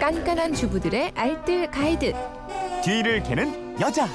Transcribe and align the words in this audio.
깐깐한 0.00 0.54
주부들의 0.54 1.12
알뜰 1.14 1.70
가이드. 1.70 2.14
뒤를 2.82 3.22
캐는 3.22 3.78
여자. 3.82 4.08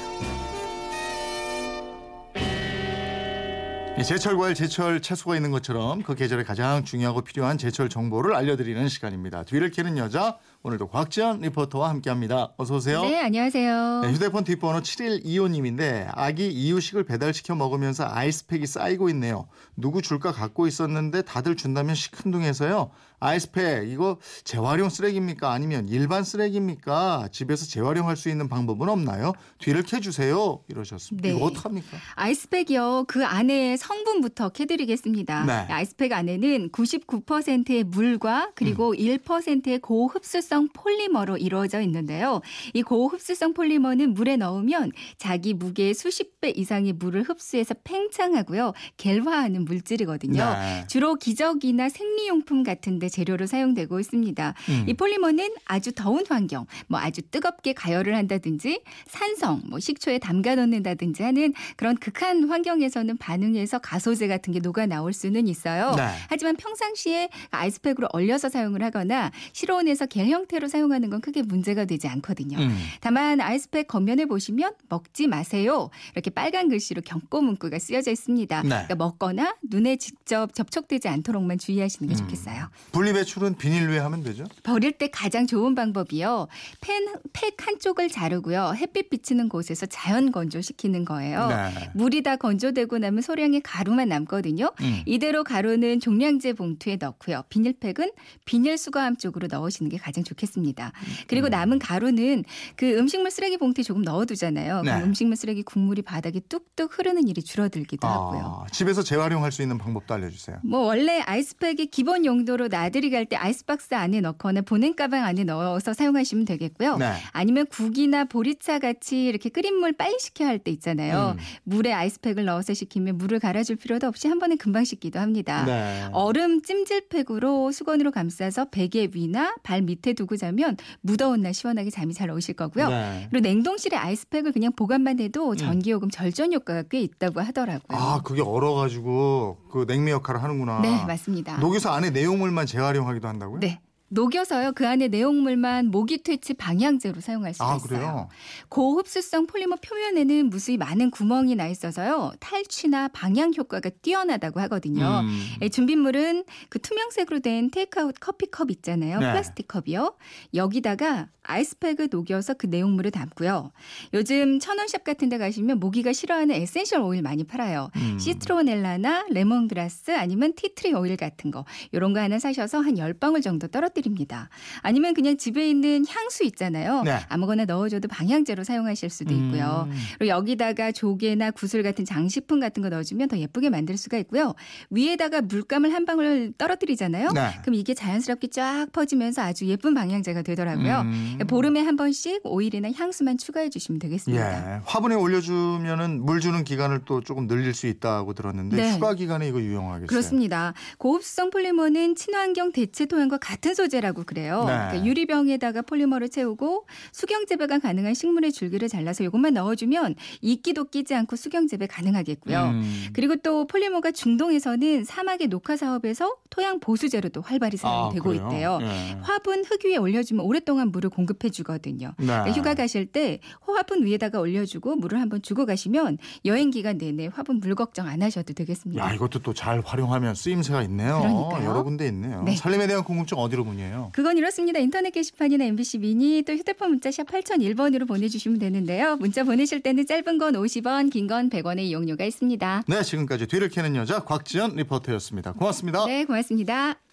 이 3.95 4.03
제철 4.03 4.35
과일, 4.35 4.55
제철 4.55 4.99
채소가 4.99 5.35
있는 5.35 5.51
것처럼 5.51 6.01
그 6.01 6.15
계절에 6.15 6.43
가장 6.43 6.83
중요하고 6.83 7.21
필요한 7.21 7.59
제철 7.59 7.87
정보를 7.87 8.35
알려드리는 8.35 8.89
시간입니다. 8.89 9.43
뒤를 9.43 9.69
캐는 9.69 9.99
여자 9.99 10.39
오늘도 10.65 10.87
곽지연 10.87 11.41
리포터와 11.41 11.89
함께합니다. 11.89 12.53
어서 12.57 12.77
오세요. 12.77 13.03
네, 13.03 13.21
안녕하세요. 13.21 14.01
네, 14.01 14.11
휴대폰 14.11 14.43
뒷번호 14.43 14.79
7125님인데 14.79 16.09
아기 16.11 16.47
이유식을 16.47 17.03
배달시켜 17.03 17.53
먹으면서 17.53 18.07
아이스팩이 18.09 18.65
쌓이고 18.65 19.07
있네요. 19.09 19.47
누구 19.77 20.01
줄까 20.01 20.31
갖고 20.31 20.65
있었는데 20.65 21.21
다들 21.21 21.55
준다면 21.55 21.93
시큰둥해서요. 21.93 22.89
아이스팩 23.19 23.87
이거 23.89 24.17
재활용 24.43 24.89
쓰레기입니까? 24.89 25.51
아니면 25.51 25.87
일반 25.87 26.23
쓰레기입니까? 26.23 27.29
집에서 27.31 27.67
재활용할 27.67 28.17
수 28.17 28.29
있는 28.29 28.49
방법은 28.49 28.89
없나요? 28.89 29.33
뒤를 29.59 29.83
캐주세요. 29.83 30.63
이러셨습니다. 30.67 31.29
네. 31.29 31.35
이거 31.35 31.45
어떡합니까? 31.45 31.97
아이스팩이요. 32.15 33.05
그 33.07 33.23
안에 33.23 33.77
성분부터 33.77 34.49
캐드리겠습니다. 34.49 35.45
네. 35.45 35.53
아이스팩 35.71 36.11
안에는 36.11 36.71
99%의 36.71 37.83
물과 37.83 38.53
그리고 38.55 38.89
음. 38.89 38.97
1%의 38.97 39.79
고흡수성 39.79 40.54
폴리머로 40.73 41.37
이루어져 41.37 41.81
있는데요. 41.81 42.41
이 42.73 42.81
고흡수성 42.81 43.53
폴리머는 43.53 44.13
물에 44.13 44.35
넣으면 44.35 44.91
자기 45.17 45.53
무게의 45.53 45.93
수십 45.93 46.39
배 46.41 46.49
이상의 46.49 46.93
물을 46.93 47.23
흡수해서 47.23 47.73
팽창하고요. 47.83 48.73
갤화하는 48.97 49.65
물질이거든요. 49.65 50.43
네. 50.43 50.85
주로 50.87 51.15
기저귀나 51.15 51.89
생리용품 51.89 52.63
같은 52.63 52.99
데 52.99 53.09
재료로 53.09 53.47
사용되고 53.47 53.99
있습니다. 53.99 54.53
음. 54.69 54.85
이 54.87 54.93
폴리머는 54.93 55.49
아주 55.65 55.91
더운 55.93 56.25
환경, 56.27 56.65
뭐 56.87 56.99
아주 56.99 57.21
뜨겁게 57.21 57.73
가열을 57.73 58.15
한다든지 58.15 58.81
산성, 59.07 59.61
뭐 59.69 59.79
식초에 59.79 60.19
담가 60.19 60.55
놓는다든지 60.55 61.23
하는 61.23 61.53
그런 61.75 61.95
극한 61.95 62.49
환경에서는 62.49 63.17
반응해서 63.17 63.79
가소제 63.79 64.27
같은 64.27 64.53
게 64.53 64.59
녹아 64.59 64.85
나올 64.85 65.13
수는 65.13 65.47
있어요. 65.47 65.93
네. 65.95 66.07
하지만 66.29 66.55
평상시에 66.55 67.29
아이스팩으로 67.51 68.07
얼려서 68.11 68.49
사용을 68.49 68.83
하거나 68.83 69.31
실온에서 69.53 70.05
겔 70.07 70.25
형태로 70.45 70.67
사용하는 70.67 71.09
건 71.09 71.21
크게 71.21 71.41
문제가 71.41 71.85
되지 71.85 72.07
않거든요. 72.07 72.57
음. 72.57 72.77
다만 73.01 73.41
아이스팩 73.41 73.87
겉면에 73.87 74.25
보시면 74.25 74.73
먹지 74.89 75.27
마세요. 75.27 75.89
이렇게 76.13 76.29
빨간 76.29 76.69
글씨로 76.69 77.01
경고 77.01 77.41
문구가 77.41 77.79
쓰여져 77.79 78.11
있습니다. 78.11 78.61
네. 78.61 78.69
그러니까 78.69 78.95
먹거나 78.95 79.55
눈에 79.63 79.97
직접 79.97 80.53
접촉되지 80.53 81.07
않도록만 81.07 81.57
주의하시는 81.57 82.07
게 82.07 82.15
음. 82.15 82.17
좋겠어요. 82.17 82.69
분리배출은 82.91 83.57
비닐류에 83.57 83.99
하면 83.99 84.23
되죠? 84.23 84.45
버릴 84.63 84.93
때 84.93 85.09
가장 85.09 85.47
좋은 85.47 85.75
방법이요. 85.75 86.47
펜, 86.81 87.07
팩 87.33 87.55
한쪽을 87.65 88.09
자르고요. 88.09 88.73
햇빛 88.77 89.09
비치는 89.09 89.49
곳에서 89.49 89.85
자연 89.87 90.31
건조시키는 90.31 91.05
거예요. 91.05 91.47
네. 91.47 91.89
물이 91.95 92.23
다 92.23 92.35
건조되고 92.35 92.99
나면 92.99 93.21
소량의 93.21 93.61
가루만 93.61 94.09
남거든요. 94.09 94.71
음. 94.81 95.01
이대로 95.05 95.43
가루는 95.43 95.99
종량제 95.99 96.53
봉투에 96.53 96.97
넣고요. 96.97 97.43
비닐팩은 97.49 98.11
비닐 98.45 98.77
수거함 98.77 99.17
쪽으로 99.17 99.47
넣으시는 99.47 99.89
게 99.89 99.97
가장 99.97 100.23
좋겠습니다. 100.25 100.91
그리고 101.27 101.47
남은 101.47 101.79
가루는 101.79 102.43
그 102.75 102.97
음식물 102.97 103.31
쓰레기 103.31 103.57
봉투에 103.57 103.83
조금 103.83 104.01
넣어두잖아요. 104.01 104.81
네. 104.81 104.91
그럼 104.91 105.03
음식물 105.09 105.37
쓰레기 105.37 105.63
국물이 105.63 106.01
바닥에 106.01 106.41
뚝뚝 106.49 106.97
흐르는 106.99 107.27
일이 107.29 107.41
줄어들기도 107.41 108.05
하고요. 108.07 108.63
아, 108.65 108.67
집에서 108.71 109.01
재활용할 109.03 109.51
수 109.51 109.61
있는 109.61 109.77
방법도 109.77 110.13
알려주세요. 110.13 110.57
뭐 110.63 110.79
원래 110.81 111.21
아이스팩의 111.21 111.87
기본 111.87 112.25
용도로 112.25 112.67
나들이 112.67 113.09
갈 113.09 113.25
때 113.25 113.35
아이스박스 113.35 113.93
안에 113.95 114.21
넣거나 114.21 114.61
보냉 114.61 114.95
가방 114.95 115.23
안에 115.23 115.43
넣어서 115.45 115.93
사용하시면 115.93 116.45
되겠고요. 116.45 116.97
네. 116.97 117.13
아니면 117.31 117.65
국이나 117.67 118.25
보리차 118.25 118.79
같이 118.79 119.25
이렇게 119.25 119.49
끓인 119.49 119.75
물 119.79 119.93
빨리 119.93 120.17
식혀야 120.19 120.47
할 120.49 120.59
때 120.59 120.71
있잖아요. 120.71 121.35
음. 121.37 121.43
물에 121.63 121.91
아이스팩을 121.93 122.45
넣어서 122.45 122.73
식히면 122.73 123.17
물을 123.17 123.39
갈아줄 123.39 123.75
필요도 123.75 124.07
없이 124.07 124.27
한 124.27 124.39
번에 124.39 124.55
금방 124.55 124.83
식기도 124.83 125.19
합니다. 125.19 125.63
네. 125.65 126.07
얼음 126.11 126.61
찜질팩으로 126.61 127.71
수건으로 127.71 128.11
감싸서 128.11 128.65
베개 128.71 129.09
위나 129.13 129.53
발 129.63 129.81
밑에 129.81 130.13
두고 130.15 130.37
자면 130.37 130.77
무더운 131.01 131.41
날 131.41 131.53
시원하게 131.53 131.89
잠이 131.89 132.13
잘 132.13 132.31
오실 132.31 132.55
거고요. 132.55 132.89
네. 132.89 133.27
그리고 133.29 133.43
냉동실에 133.47 133.95
아이스팩을 133.97 134.51
그냥 134.51 134.71
보관만 134.75 135.19
해도 135.19 135.55
전기요금 135.55 136.09
절전 136.09 136.53
효과가 136.53 136.83
꽤 136.89 137.01
있다고 137.01 137.41
하더라고요. 137.41 137.97
아, 137.97 138.21
그게 138.23 138.41
얼어가지고 138.41 139.57
그 139.71 139.85
냉매 139.87 140.11
역할을 140.11 140.41
하는구나. 140.41 140.81
네, 140.81 141.05
맞습니다. 141.05 141.57
녹여서 141.57 141.91
안에 141.91 142.09
내용물만 142.09 142.65
재활용하기도 142.65 143.27
한다고요? 143.27 143.59
네. 143.59 143.79
녹여서요 144.09 144.73
그 144.73 144.87
안에 144.87 145.07
내용물만 145.07 145.87
모기 145.87 146.21
퇴치 146.21 146.53
방향제로 146.53 147.21
사용할 147.21 147.53
수가 147.53 147.71
아, 147.71 147.75
있어요. 147.75 147.87
그래요? 147.87 148.29
고흡수성 148.69 149.47
폴리머 149.47 149.77
표면에는 149.77 150.49
무수히 150.49 150.77
많은 150.77 151.09
구멍이 151.11 151.55
나 151.55 151.67
있어서요 151.67 152.33
탈취나 152.39 153.07
방향 153.09 153.53
효과가 153.55 153.89
뛰어나다고 154.01 154.59
하거든요. 154.61 155.21
음. 155.23 155.45
예, 155.61 155.69
준비물은 155.69 156.45
그 156.69 156.79
투명색으로 156.79 157.39
된 157.39 157.71
테이크아웃 157.71 158.15
커피컵 158.19 158.69
있잖아요. 158.71 159.19
네. 159.19 159.31
플라스틱 159.31 159.67
컵이요. 159.67 160.15
여기다가 160.53 161.29
아이스팩을 161.43 162.07
녹여서 162.11 162.55
그 162.55 162.67
내용물을 162.67 163.11
담고요. 163.11 163.71
요즘 164.13 164.59
천원샵 164.59 165.03
같은 165.03 165.29
데 165.29 165.37
가시면 165.37 165.79
모기가 165.79 166.11
싫어하는 166.13 166.55
essential 166.55 167.01
oil 167.01 167.21
많이 167.21 167.43
팔아요. 167.43 167.89
음. 167.95 168.17
시트로넬라나 168.19 169.25
레몬그라스 169.29 170.11
아니면 170.11 170.53
tea 170.53 170.70
tree 170.70 170.93
oil 170.93 171.17
같은 171.17 171.51
거 171.51 171.65
요런 171.93 172.13
거 172.13 172.19
하나 172.19 172.39
사셔서 172.39 172.79
한 172.79 172.95
10방울 172.95 173.43
정도 173.43 173.67
떨어 173.67 173.89
뜨립니다. 173.95 174.49
아니면 174.81 175.15
그냥 175.15 175.37
집에 175.37 175.67
있는 175.67 176.05
향수 176.07 176.43
있잖아요. 176.43 177.01
네. 177.03 177.17
아무거나 177.29 177.65
넣어줘도 177.65 178.07
방향제로 178.07 178.63
사용하실 178.63 179.09
수도 179.09 179.33
있고요. 179.33 179.87
음. 179.89 179.97
그리고 180.19 180.29
여기다가 180.29 180.91
조개나 180.91 181.51
구슬 181.51 181.81
같은 181.81 182.05
장식품 182.05 182.59
같은 182.59 182.83
거 182.83 182.89
넣어주면 182.89 183.29
더 183.29 183.39
예쁘게 183.39 183.69
만들 183.69 183.97
수가 183.97 184.17
있고요. 184.19 184.53
위에다가 184.91 185.41
물감을 185.41 185.91
한 185.93 186.05
방울 186.05 186.53
떨어뜨리잖아요. 186.57 187.31
네. 187.31 187.49
그럼 187.61 187.75
이게 187.75 187.95
자연스럽게 187.95 188.47
쫙 188.47 188.87
퍼지면서 188.91 189.41
아주 189.41 189.65
예쁜 189.65 189.95
방향제가 189.95 190.43
되더라고요. 190.43 191.01
음. 191.01 191.39
보름에 191.47 191.79
한 191.81 191.95
번씩 191.95 192.41
오일이나 192.43 192.91
향수만 192.91 193.37
추가해 193.37 193.69
주시면 193.69 193.99
되겠습니다. 193.99 194.75
예. 194.75 194.81
화분에 194.85 195.15
올려주면은 195.15 196.23
물 196.23 196.41
주는 196.41 196.63
기간을 196.63 197.01
또 197.05 197.21
조금 197.21 197.47
늘릴 197.47 197.73
수 197.73 197.87
있다고 197.87 198.33
들었는데 198.33 198.75
네. 198.75 198.93
휴가 198.93 199.13
기간에 199.15 199.47
이거 199.47 199.59
유용하겠어요. 199.61 200.07
그렇습니다. 200.07 200.73
고흡수성 200.97 201.49
폴리머는 201.49 202.15
친환경 202.15 202.71
대체 202.71 203.05
토양과 203.05 203.37
같은 203.37 203.73
소재 203.73 203.84
라고 204.01 204.23
그래요. 204.23 204.59
네. 204.59 204.73
그러니까 204.73 205.05
유리병에다가 205.05 205.83
폴리머를 205.83 206.29
채우고 206.29 206.85
수경 207.11 207.45
재배가 207.45 207.79
가능한 207.79 208.13
식물의 208.13 208.51
줄기를 208.51 208.89
잘라서 208.89 209.23
이것만 209.23 209.53
넣어주면 209.53 210.15
이끼도 210.41 210.85
끼지 210.85 211.13
않고 211.13 211.35
수경 211.35 211.67
재배 211.67 211.87
가능하겠고요. 211.87 212.63
음. 212.63 213.05
그리고 213.13 213.35
또 213.37 213.67
폴리머가 213.67 214.11
중동에서는 214.11 215.05
사막의 215.05 215.47
녹화 215.47 215.77
사업에서 215.77 216.35
토양 216.55 216.79
보수제로도 216.79 217.41
활발히 217.41 217.77
아, 217.81 217.87
사용되고 218.11 218.29
그래요? 218.29 218.45
있대요. 218.47 218.79
예. 218.81 219.17
화분 219.21 219.65
흙 219.65 219.83
위에 219.83 219.97
올려주면 219.97 220.45
오랫동안 220.45 220.89
물을 220.89 221.09
공급해 221.09 221.49
주거든요. 221.49 222.13
네. 222.17 222.27
그러니까 222.27 222.51
휴가 222.53 222.73
가실 222.75 223.05
때 223.05 223.41
화분 223.59 224.05
위에다가 224.05 224.39
올려주고 224.39 224.95
물을 224.95 225.19
한번 225.19 225.41
주고 225.41 225.65
가시면 225.65 226.17
여행 226.45 226.69
기간 226.71 226.97
내내 226.97 227.29
화분 227.33 227.59
물 227.59 227.75
걱정 227.75 228.07
안 228.07 228.21
하셔도 228.21 228.53
되겠습니다. 228.53 229.03
야 229.05 229.13
이것도 229.13 229.39
또 229.39 229.53
잘 229.53 229.81
활용하면 229.83 230.35
쓰임새가 230.35 230.83
있네요. 230.83 231.19
그러니까요. 231.19 231.69
여러 231.69 231.83
군데 231.83 232.07
있네요. 232.07 232.43
네. 232.43 232.55
살림에 232.55 232.87
대한 232.87 233.03
궁금증 233.03 233.37
어디로 233.37 233.63
문의해요? 233.65 234.11
그건 234.13 234.37
이렇습니다. 234.37 234.79
인터넷 234.79 235.11
게시판이나 235.11 235.65
MBC 235.65 235.97
미니 235.99 236.41
또 236.43 236.53
휴대폰 236.53 236.89
문자 236.91 237.09
샵 237.11 237.23
8001번으로 237.27 238.07
보내주시면 238.07 238.59
되는데요. 238.59 239.15
문자 239.17 239.43
보내실 239.43 239.81
때는 239.81 240.05
짧은 240.05 240.37
건 240.37 240.53
50원, 240.53 241.09
긴 241.11 241.25
건 241.27 241.49
100원의 241.49 241.79
이용료가 241.85 242.23
있습니다. 242.23 242.83
네 242.87 243.01
지금까지 243.01 243.47
뒤를 243.47 243.67
캐는 243.69 243.95
여자 243.95 244.19
곽지연 244.23 244.75
리포터였습니다. 244.75 245.53
고맙습니다. 245.53 246.05
네, 246.05 246.23
고맙습니다. 246.45 247.04